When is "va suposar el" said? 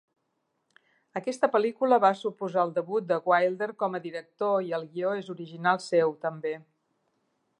2.05-2.73